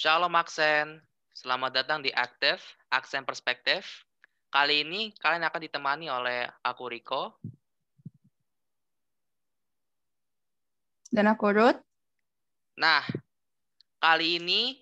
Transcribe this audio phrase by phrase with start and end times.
[0.00, 0.96] Shalom Aksen,
[1.36, 2.56] selamat datang di Aktif,
[2.88, 4.08] Aksen Perspektif.
[4.48, 7.36] Kali ini kalian akan ditemani oleh aku Riko.
[11.12, 11.84] Dan aku Ruth.
[12.80, 13.04] Nah,
[14.00, 14.80] kali ini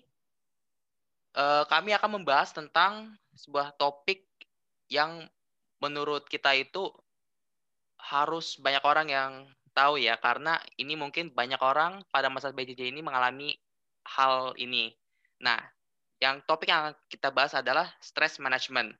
[1.35, 4.23] eh, kami akan membahas tentang sebuah topik
[4.87, 5.27] yang
[5.83, 6.95] menurut kita itu
[7.99, 9.31] harus banyak orang yang
[9.75, 13.59] tahu ya, karena ini mungkin banyak orang pada masa BJJ ini mengalami
[14.07, 14.95] hal ini.
[15.39, 15.59] Nah,
[16.19, 18.91] yang topik yang kita bahas adalah stress management.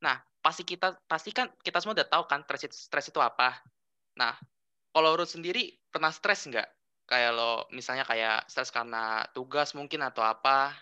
[0.00, 3.60] Nah, pasti kita pasti kan kita semua udah tahu kan stres itu, stres itu apa.
[4.16, 4.32] Nah,
[4.96, 6.68] kalau Ruth sendiri pernah stres nggak?
[7.06, 10.72] Kayak lo misalnya kayak stres karena tugas mungkin atau apa?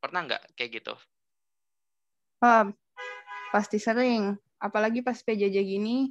[0.00, 0.94] Pernah nggak kayak gitu?
[2.40, 2.72] Um,
[3.52, 4.40] pasti sering.
[4.56, 6.08] Apalagi pas PJJ gini,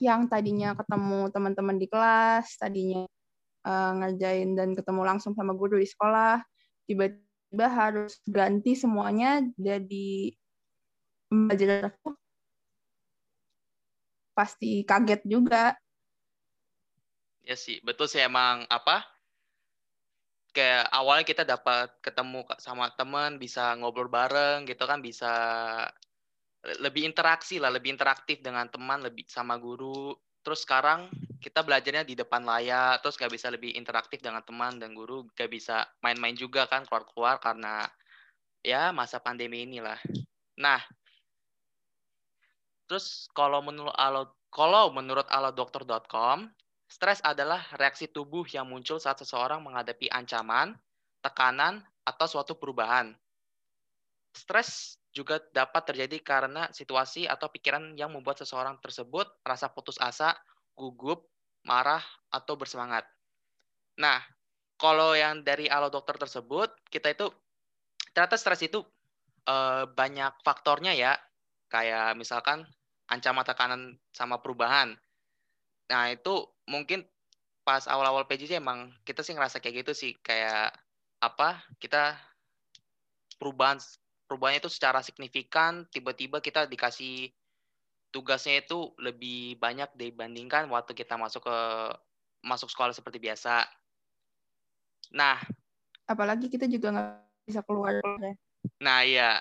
[0.00, 3.04] yang tadinya ketemu teman-teman di kelas, tadinya
[3.64, 6.40] uh, ngerjain dan ketemu langsung sama guru di sekolah,
[6.88, 10.34] tiba-tiba harus ganti semuanya jadi
[11.30, 11.94] belajar
[14.34, 15.76] pasti kaget juga.
[17.44, 19.04] Ya sih, betul sih emang apa?
[20.50, 25.32] Kayak awalnya kita dapat ketemu sama teman, bisa ngobrol bareng gitu kan, bisa
[26.82, 30.12] lebih interaksi lah, lebih interaktif dengan teman, lebih sama guru.
[30.44, 31.08] Terus sekarang
[31.40, 35.48] kita belajarnya di depan layar, terus gak bisa lebih interaktif dengan teman dan guru, gak
[35.48, 37.88] bisa main-main juga kan keluar-keluar karena
[38.60, 39.96] ya masa pandemi inilah.
[40.60, 40.84] Nah,
[42.84, 46.52] terus kalau menurut alo, kalau menurut alodokter.com,
[46.84, 50.76] stres adalah reaksi tubuh yang muncul saat seseorang menghadapi ancaman,
[51.24, 53.16] tekanan, atau suatu perubahan.
[54.36, 60.38] Stres juga dapat terjadi karena situasi atau pikiran yang membuat seseorang tersebut rasa putus asa,
[60.80, 61.28] gugup,
[61.68, 62.00] marah,
[62.32, 63.04] atau bersemangat.
[64.00, 64.24] Nah,
[64.80, 67.28] kalau yang dari alo dokter tersebut, kita itu
[68.16, 68.80] ternyata stres itu
[69.44, 69.56] e,
[69.92, 71.20] banyak faktornya ya,
[71.68, 72.64] kayak misalkan
[73.12, 73.82] ancaman tekanan
[74.16, 74.96] sama perubahan.
[75.92, 77.04] Nah, itu mungkin
[77.60, 80.72] pas awal-awal PJJ emang kita sih ngerasa kayak gitu sih, kayak
[81.20, 82.16] apa kita
[83.36, 83.76] perubahan
[84.24, 87.28] perubahannya itu secara signifikan tiba-tiba kita dikasih
[88.10, 91.58] tugasnya itu lebih banyak dibandingkan waktu kita masuk ke
[92.42, 93.66] masuk sekolah seperti biasa.
[95.14, 95.38] Nah,
[96.06, 97.10] apalagi kita juga nggak
[97.46, 97.98] bisa keluar.
[98.82, 99.40] Nah, iya.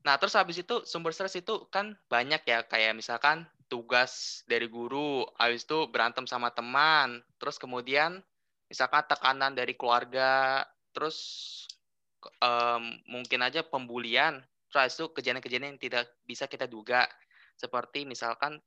[0.00, 5.28] Nah, terus habis itu sumber stres itu kan banyak ya, kayak misalkan tugas dari guru,
[5.36, 8.24] habis itu berantem sama teman, terus kemudian
[8.66, 10.64] misalkan tekanan dari keluarga,
[10.96, 11.18] terus
[12.40, 17.10] um, mungkin aja pembulian, itu kejadian-kejadian yang tidak bisa kita duga,
[17.58, 18.62] seperti misalkan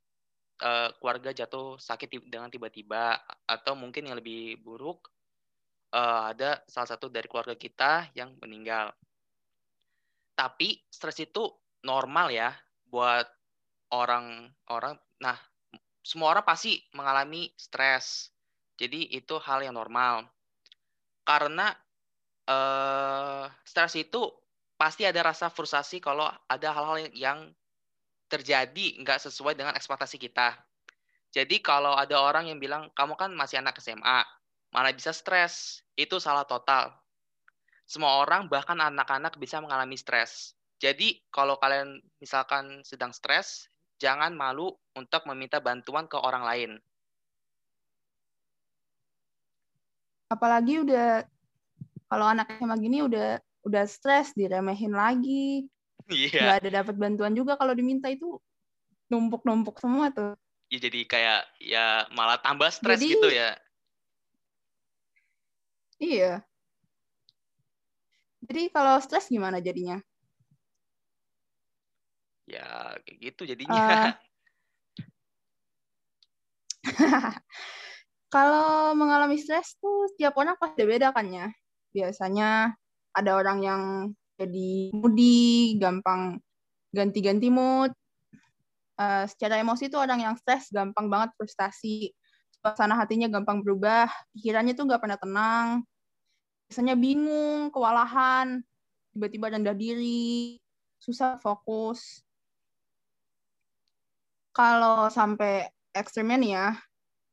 [0.60, 5.08] uh, keluarga jatuh sakit dengan tiba-tiba, atau mungkin yang lebih buruk
[5.96, 8.92] uh, ada salah satu dari keluarga kita yang meninggal.
[10.34, 11.48] Tapi stres itu
[11.86, 12.52] normal ya
[12.90, 13.26] buat
[13.94, 14.98] orang-orang.
[15.22, 15.38] Nah,
[16.02, 18.34] semua orang pasti mengalami stres.
[18.76, 20.26] Jadi itu hal yang normal.
[21.24, 21.72] Karena
[22.50, 24.43] uh, stres itu
[24.84, 27.40] pasti ada rasa frustasi kalau ada hal-hal yang
[28.28, 30.60] terjadi nggak sesuai dengan ekspektasi kita.
[31.32, 34.28] Jadi kalau ada orang yang bilang kamu kan masih anak SMA,
[34.76, 36.92] mana bisa stres, itu salah total.
[37.88, 40.52] Semua orang bahkan anak-anak bisa mengalami stres.
[40.84, 43.72] Jadi kalau kalian misalkan sedang stres,
[44.04, 44.68] jangan malu
[45.00, 46.72] untuk meminta bantuan ke orang lain.
[50.28, 51.24] Apalagi udah
[52.12, 55.68] kalau anak SMA gini udah udah stres diremehin lagi
[56.12, 56.36] Iya.
[56.36, 58.40] Gak ada dapat bantuan juga kalau diminta itu
[59.08, 60.36] numpuk-numpuk semua tuh.
[60.68, 61.86] Iya jadi kayak ya
[62.18, 63.50] malah tambah stres jadi, gitu ya.
[66.02, 66.32] Iya.
[68.44, 70.02] Jadi kalau stres gimana jadinya?
[72.50, 73.72] Ya kayak gitu jadinya.
[73.80, 74.12] Uh,
[78.34, 81.48] kalau mengalami stres tuh setiap orang pasti beda kan ya
[81.94, 82.76] biasanya
[83.14, 83.82] ada orang yang
[84.38, 86.42] jadi moody, gampang
[86.94, 87.94] ganti-ganti mood.
[88.94, 92.14] Uh, secara emosi itu orang yang stres gampang banget frustasi,
[92.62, 94.06] suasana hatinya gampang berubah,
[94.38, 95.68] pikirannya tuh nggak pernah tenang,
[96.70, 98.62] biasanya bingung, kewalahan,
[99.14, 100.62] tiba-tiba rendah diri,
[101.02, 102.22] susah fokus.
[104.54, 105.66] Kalau sampai
[105.98, 106.68] ekstrimnya nih ya,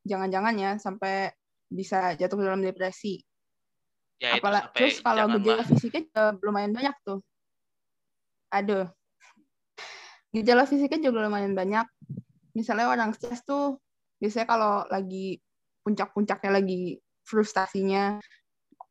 [0.09, 1.29] jangan-jangan ya sampai
[1.69, 3.21] bisa jatuh dalam depresi.
[4.21, 7.19] Ya, Apalagi terus kalau gejala fisiknya juga lumayan banyak tuh.
[8.53, 8.87] Aduh.
[10.31, 11.89] Gejala fisiknya juga lumayan banyak.
[12.53, 13.81] Misalnya orang stres tuh
[14.21, 15.41] biasanya kalau lagi
[15.81, 18.21] puncak-puncaknya lagi frustasinya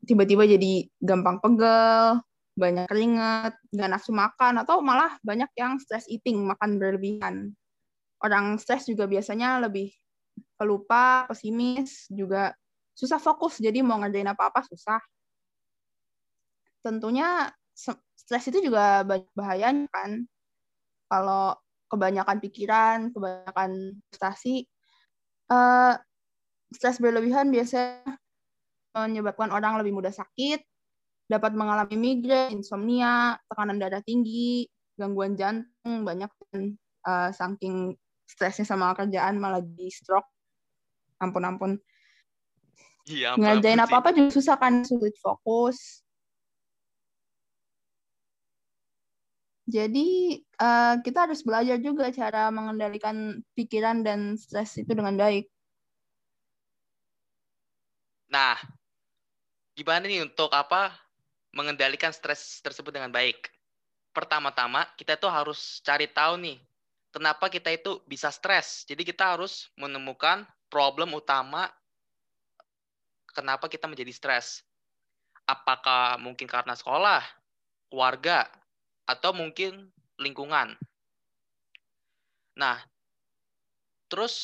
[0.10, 2.24] tiba-tiba jadi gampang pegel,
[2.56, 7.52] banyak keringat, nggak nafsu makan, atau malah banyak yang stress eating, makan berlebihan.
[8.20, 9.92] Orang stres juga biasanya lebih
[10.60, 12.52] pelupa, pesimis, juga
[12.96, 15.00] susah fokus, jadi mau ngerjain apa-apa susah.
[16.80, 17.52] Tentunya
[18.16, 19.04] stres itu juga
[19.36, 20.24] bahayanya kan.
[21.10, 21.58] Kalau
[21.90, 24.70] kebanyakan pikiran, kebanyakan frustasi,
[25.50, 25.98] uh,
[26.70, 28.06] stres berlebihan biasanya
[28.94, 30.62] menyebabkan orang lebih mudah sakit,
[31.26, 36.30] dapat mengalami migrain, insomnia, tekanan darah tinggi, gangguan jantung, banyak
[37.10, 37.98] uh, saking
[38.30, 40.30] stresnya sama kerjaan malah di stroke.
[41.18, 41.78] Ampun-ampun.
[43.10, 46.06] Iya, Ngerjain apa-apa juga susah kan, sulit fokus.
[49.70, 55.46] Jadi uh, kita harus belajar juga cara mengendalikan pikiran dan stres itu dengan baik.
[58.34, 58.58] Nah,
[59.78, 60.94] gimana nih untuk apa
[61.54, 63.54] mengendalikan stres tersebut dengan baik?
[64.10, 66.58] Pertama-tama kita tuh harus cari tahu nih
[67.14, 68.86] kenapa kita itu bisa stres.
[68.90, 71.70] Jadi kita harus menemukan problem utama
[73.34, 74.66] kenapa kita menjadi stres.
[75.50, 77.26] Apakah mungkin karena sekolah,
[77.90, 78.46] keluarga,
[79.10, 79.90] atau mungkin
[80.22, 80.78] lingkungan.
[82.54, 82.78] Nah,
[84.06, 84.36] terus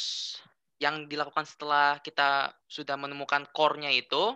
[0.81, 4.33] yang dilakukan setelah kita sudah menemukan core-nya itu,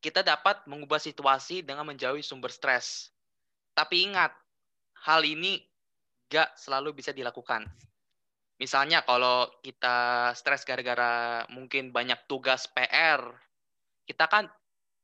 [0.00, 3.12] kita dapat mengubah situasi dengan menjauhi sumber stres.
[3.76, 4.32] Tapi ingat,
[5.04, 5.60] hal ini
[6.32, 7.68] gak selalu bisa dilakukan.
[8.56, 13.20] Misalnya kalau kita stres gara-gara mungkin banyak tugas PR,
[14.08, 14.48] kita kan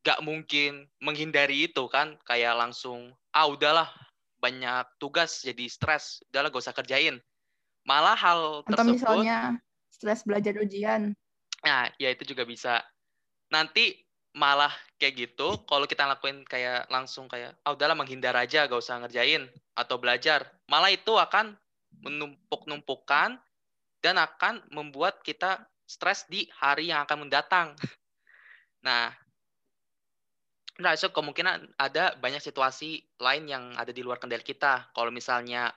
[0.00, 3.90] gak mungkin menghindari itu kan, kayak langsung, ah udahlah
[4.40, 7.20] banyak tugas jadi stres, udahlah gak usah kerjain.
[7.84, 8.96] Malah hal Atau tersebut...
[8.96, 9.38] misalnya
[9.92, 11.12] stres belajar ujian.
[11.60, 12.80] Nah, ya itu juga bisa.
[13.52, 14.00] Nanti
[14.32, 19.04] malah kayak gitu, kalau kita lakuin kayak langsung kayak, ah udahlah menghindar aja, gak usah
[19.04, 19.44] ngerjain
[19.76, 20.48] atau belajar.
[20.66, 21.54] Malah itu akan
[22.00, 23.36] menumpuk-numpukan
[24.00, 27.76] dan akan membuat kita stres di hari yang akan mendatang.
[28.80, 29.12] Nah,
[30.80, 34.88] nah so kemungkinan ada banyak situasi lain yang ada di luar kendali kita.
[34.96, 35.68] Kalau misalnya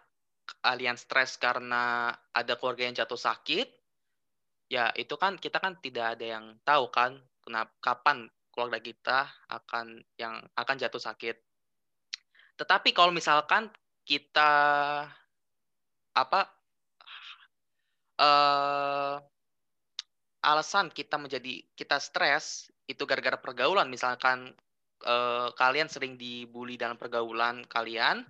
[0.63, 3.67] kalian stres karena ada keluarga yang jatuh sakit,
[4.71, 9.19] ya itu kan kita kan tidak ada yang tahu kan kenapa kapan keluarga kita
[9.51, 11.35] akan yang akan jatuh sakit.
[12.55, 13.67] Tetapi kalau misalkan
[14.07, 14.51] kita
[16.13, 16.41] apa
[18.21, 19.17] uh,
[20.43, 24.51] alasan kita menjadi kita stres itu gara-gara pergaulan misalkan
[25.03, 28.25] uh, kalian sering dibully dalam pergaulan kalian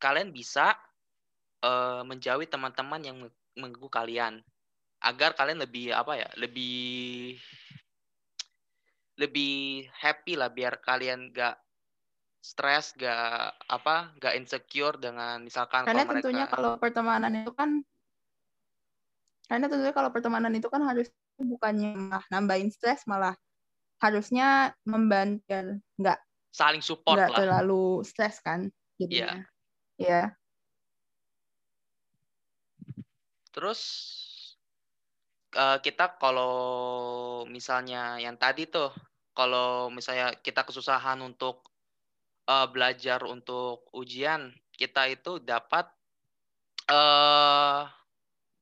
[0.00, 0.74] kalian bisa
[1.60, 3.16] uh, menjauhi teman-teman yang
[3.54, 4.34] mengganggu kalian.
[5.00, 7.36] Agar kalian lebih apa ya lebih
[9.20, 11.60] lebih happy lah biar kalian gak
[12.40, 16.56] stres gak apa gak insecure dengan misalkan karena kalau tentunya mereka...
[16.56, 17.70] kalau pertemanan itu kan
[19.44, 23.36] karena tentunya kalau pertemanan itu kan harus bukannya malah nambahin stres malah
[24.00, 26.18] harusnya membantu nggak
[26.50, 29.44] saling support nggak terlalu stres kan jadinya
[29.96, 30.00] yeah.
[30.00, 30.26] ya yeah.
[33.54, 33.80] terus
[35.56, 38.92] uh, kita kalau misalnya yang tadi tuh,
[39.34, 41.70] kalau misalnya kita kesusahan untuk
[42.46, 45.88] uh, belajar untuk ujian, kita itu dapat
[46.90, 47.88] uh,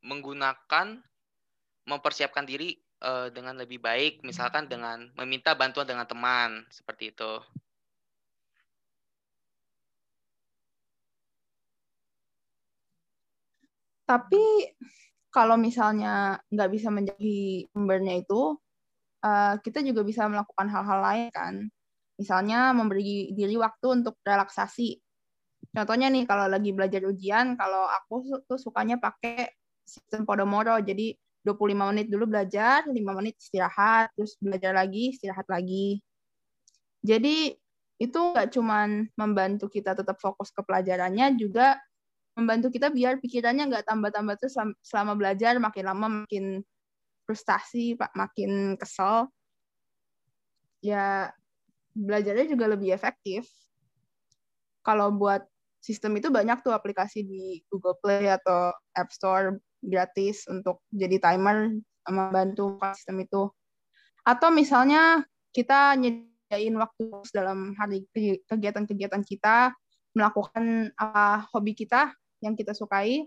[0.04, 1.02] menggunakan
[1.88, 7.32] mempersiapkan diri uh, dengan lebih baik, misalkan dengan meminta bantuan dengan teman seperti itu.
[14.08, 14.72] Tapi
[15.28, 18.56] kalau misalnya nggak bisa menjadi sumbernya itu,
[19.20, 21.54] uh, kita juga bisa melakukan hal-hal lain kan.
[22.18, 24.96] Misalnya memberi diri waktu untuk relaksasi.
[25.70, 29.52] Contohnya nih kalau lagi belajar ujian, kalau aku tuh sukanya pakai
[29.84, 30.80] sistem Pomodoro.
[30.80, 31.12] Jadi
[31.46, 36.02] 25 menit dulu belajar, 5 menit istirahat, terus belajar lagi, istirahat lagi.
[37.02, 37.54] Jadi
[37.98, 38.86] itu nggak cuma
[39.18, 41.78] membantu kita tetap fokus ke pelajarannya, juga
[42.38, 44.54] membantu kita biar pikirannya nggak tambah-tambah terus
[44.86, 46.62] selama belajar makin lama makin
[47.26, 49.26] frustasi pak makin kesel
[50.78, 51.34] ya
[51.98, 53.50] belajarnya juga lebih efektif
[54.86, 55.42] kalau buat
[55.82, 61.78] sistem itu banyak tuh aplikasi di Google Play atau App Store gratis untuk jadi timer
[62.02, 63.42] sama bantu sistem itu
[64.28, 65.24] atau misalnya
[65.56, 68.04] kita nyediain waktu dalam hari
[68.48, 69.72] kegiatan-kegiatan kita
[70.12, 72.12] melakukan uh, hobi kita
[72.44, 73.24] yang kita sukai.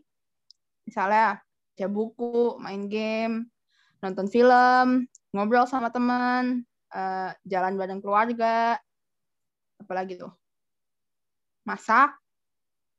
[0.86, 1.42] Misalnya
[1.82, 3.50] baca buku, main game,
[4.06, 6.62] nonton film, ngobrol sama teman,
[6.94, 8.78] uh, jalan bareng keluarga,
[9.82, 10.30] apalagi tuh
[11.66, 12.14] masak.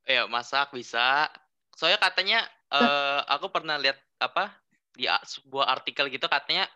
[0.02, 1.30] Ya masak bisa.
[1.78, 4.50] Soalnya katanya uh, aku pernah lihat apa
[4.96, 6.68] di sebuah artikel gitu katanya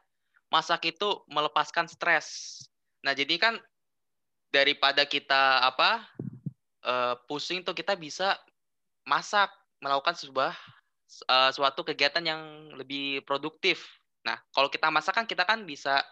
[0.53, 2.61] masak itu melepaskan stres.
[3.03, 3.55] Nah jadi kan
[4.53, 6.05] daripada kita apa
[6.87, 8.39] uh, pusing tuh kita bisa
[9.09, 9.51] masak
[9.83, 10.53] melakukan sebuah
[11.29, 12.43] uh, suatu kegiatan yang
[12.77, 13.85] lebih produktif.
[14.25, 16.05] Nah kalau kita masak kan kita kan bisa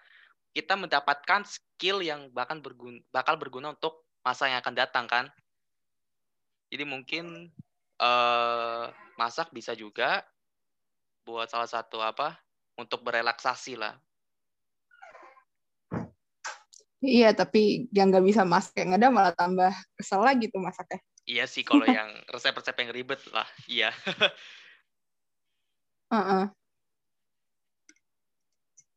[0.54, 5.26] kita mendapatkan skill yang bahkan berguna, bakal berguna untuk masa yang akan datang kan.
[6.70, 7.50] Jadi mungkin
[8.00, 10.24] uh, masak bisa juga
[11.24, 12.36] buat salah satu apa
[12.76, 13.94] untuk berelaksasi lah
[17.04, 21.04] Iya, tapi yang nggak bisa masak yang ada malah tambah kesel lagi tuh masaknya.
[21.28, 23.92] Iya sih, kalau yang resep-resep yang ribet lah, iya.
[26.08, 26.44] uh -uh.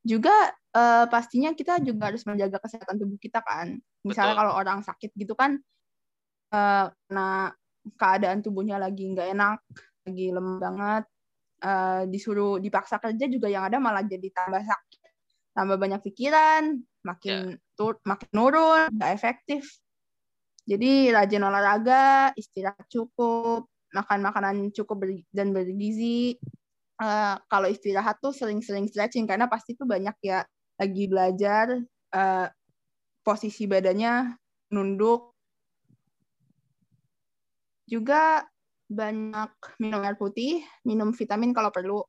[0.07, 0.31] Juga
[0.71, 3.75] uh, pastinya kita juga harus menjaga kesehatan tubuh kita kan.
[4.07, 4.41] Misalnya Betul.
[4.47, 5.59] kalau orang sakit gitu kan,
[6.55, 7.51] uh, nah
[7.95, 9.59] keadaan tubuhnya lagi nggak enak,
[10.03, 11.03] lagi lemah banget,
[11.63, 15.11] uh, disuruh dipaksa kerja juga yang ada malah jadi tambah sakit,
[15.55, 17.75] tambah banyak pikiran, makin yeah.
[17.79, 19.63] tur makin nurun, nggak efektif.
[20.67, 26.35] Jadi rajin olahraga, istirahat cukup, makan makanan cukup ber dan bergizi.
[26.97, 30.41] Uh, kalau istirahat tuh sering-sering stretching karena pasti tuh banyak ya
[30.81, 31.77] lagi belajar
[32.11, 32.47] uh,
[33.21, 34.33] posisi badannya
[34.73, 35.36] nunduk.
[37.87, 38.43] Juga
[38.87, 42.03] banyak minum air putih, minum vitamin kalau perlu.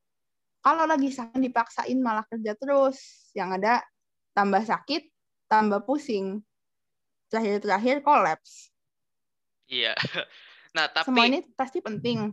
[0.59, 3.79] Kalau lagi sakit dipaksain malah kerja terus, yang ada
[4.35, 5.07] tambah sakit,
[5.47, 6.43] tambah pusing.
[7.31, 8.69] Terakhir-terakhir kolaps.
[9.65, 9.95] Iya.
[10.69, 12.29] Nah, tapi semua ini pasti penting.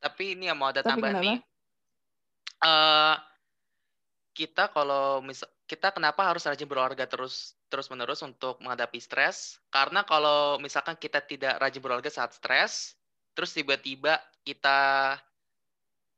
[0.00, 1.36] Tapi ini yang mau ada tambah nih.
[2.64, 3.12] Uh,
[4.32, 9.62] kita kalau misal kita kenapa harus rajin berolahraga terus terus menerus untuk menghadapi stres?
[9.70, 12.98] Karena kalau misalkan kita tidak rajin berolahraga saat stres,
[13.32, 15.16] terus tiba-tiba kita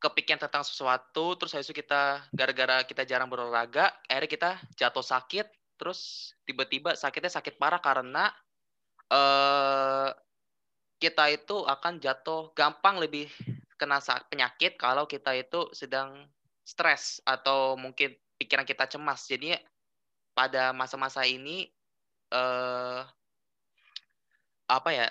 [0.02, 5.46] kepikiran tentang sesuatu terus habis itu kita gara-gara kita jarang berolahraga akhirnya kita jatuh sakit
[5.78, 8.34] terus tiba-tiba sakitnya sakit parah karena
[9.14, 10.10] uh,
[10.98, 13.30] kita itu akan jatuh gampang lebih
[13.78, 16.26] kena penyakit kalau kita itu sedang
[16.66, 19.54] stres atau mungkin pikiran kita cemas jadi
[20.32, 21.68] pada masa-masa ini
[22.32, 23.04] uh,
[24.68, 25.06] apa ya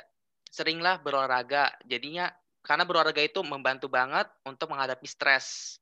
[0.50, 2.34] seringlah berolahraga jadinya
[2.66, 5.78] karena berolahraga itu membantu banget untuk menghadapi stres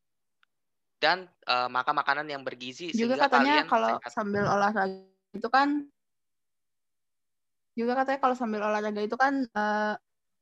[0.99, 4.11] dan uh, makan makanan yang bergizi juga katanya kalau sehat.
[4.11, 5.87] sambil olahraga itu kan
[7.79, 9.95] juga katanya kalau sambil olahraga itu kan uh,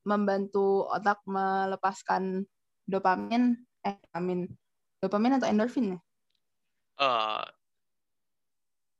[0.07, 2.47] membantu otak melepaskan
[2.89, 3.53] dopamin
[3.85, 4.49] eh dopamin
[4.97, 5.99] dopamin atau endorfin ya?
[6.97, 7.45] Uh,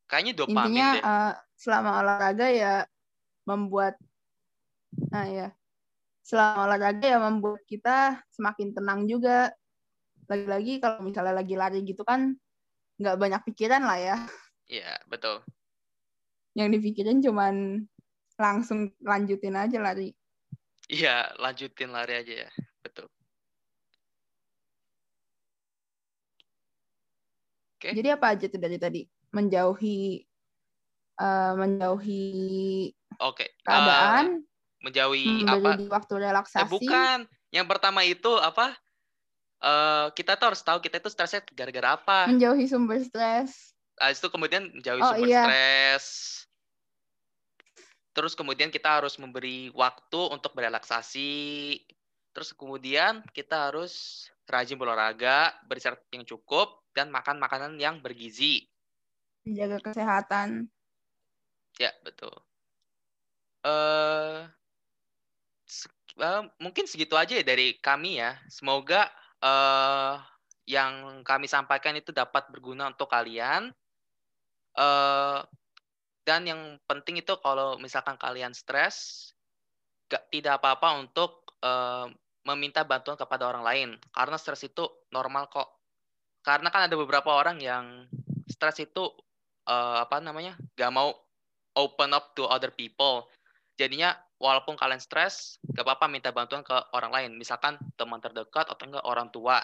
[0.07, 1.03] kayaknya dopamin intinya deh.
[1.03, 2.73] Uh, selama olahraga ya
[3.47, 3.95] membuat
[5.11, 5.47] nah ya
[6.23, 9.51] selama olahraga ya membuat kita semakin tenang juga.
[10.27, 12.35] Lagi-lagi kalau misalnya lagi lari gitu kan
[12.99, 14.17] nggak banyak pikiran lah ya.
[14.67, 15.39] Iya, betul.
[16.51, 17.87] Yang dipikirin cuman
[18.35, 20.11] langsung lanjutin aja lari.
[20.91, 22.49] Iya, lanjutin lari aja ya.
[22.83, 23.07] Betul.
[27.77, 27.93] Oke.
[27.95, 29.01] Jadi apa aja tuh dari tadi?
[29.37, 30.25] Menjauhi
[31.21, 32.25] uh, menjauhi
[33.21, 33.53] Oke.
[33.61, 35.69] keadaan, uh, menjauhi apa?
[35.77, 36.63] Di waktu relaksasi.
[36.65, 37.17] Eh, bukan.
[37.53, 38.73] Yang pertama itu apa?
[39.57, 42.29] Uh, kita tuh harus tahu kita itu stresnya gara-gara apa.
[42.29, 43.73] Menjauhi sumber stres.
[43.97, 45.43] Nah, itu kemudian menjauhi oh, sumber iya.
[45.45, 46.05] stres.
[48.13, 51.77] Terus kemudian kita harus memberi waktu untuk berelaksasi.
[52.33, 58.69] Terus kemudian kita harus rajin berolahraga, beristirahat yang cukup, dan makan makanan yang bergizi.
[59.47, 60.67] Menjaga kesehatan.
[61.79, 62.35] Ya, betul.
[63.63, 64.43] Uh,
[66.19, 68.35] uh, mungkin segitu aja ya dari kami ya.
[68.51, 69.07] Semoga
[69.39, 70.19] uh,
[70.67, 73.71] yang kami sampaikan itu dapat berguna untuk kalian.
[74.75, 75.39] Uh,
[76.27, 79.31] dan yang penting itu kalau misalkan kalian stres,
[80.11, 82.11] gak, tidak apa-apa untuk uh,
[82.43, 83.89] meminta bantuan kepada orang lain.
[84.11, 85.71] Karena stres itu normal kok.
[86.43, 88.11] Karena kan ada beberapa orang yang
[88.47, 89.07] stres itu
[89.67, 91.11] uh, apa namanya, gak mau
[91.77, 93.27] open up to other people.
[93.77, 97.31] Jadinya walaupun kalian stres, gak apa-apa minta bantuan ke orang lain.
[97.37, 99.61] Misalkan teman terdekat atau enggak orang tua.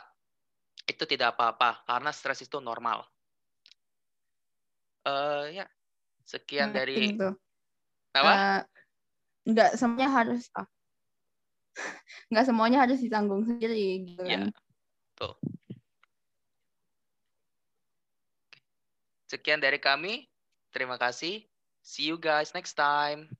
[0.84, 3.08] Itu tidak apa-apa, karena stres itu normal.
[5.08, 5.66] Uh, ya,
[6.28, 6.96] sekian hmm, dari...
[7.16, 7.30] Itu.
[8.14, 8.32] Apa?
[8.32, 8.60] Uh,
[9.48, 10.44] enggak semuanya harus...
[11.74, 11.90] Oh.
[12.30, 14.06] enggak semuanya harus ditanggung sendiri.
[14.06, 14.54] Gitu ya, kan?
[15.18, 15.34] tuh.
[19.34, 20.30] Sekian dari kami.
[20.70, 21.42] Terima kasih.
[21.82, 23.34] See you guys next time.